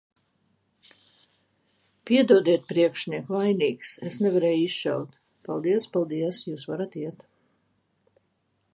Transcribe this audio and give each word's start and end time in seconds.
-Piedodiet, 2.09 2.65
priekšniek, 2.71 3.29
vainīgs. 3.35 3.93
Es 4.11 4.19
nevarēju 4.25 4.65
izšaut. 4.71 5.15
-Paldies, 5.45 5.89
paldies. 5.99 6.43
Jūs 6.53 6.69
varat 6.73 7.03
iet. 7.05 7.27